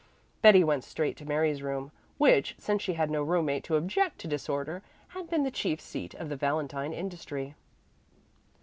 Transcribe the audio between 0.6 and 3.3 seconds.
went straight to Mary's room, which, since she had no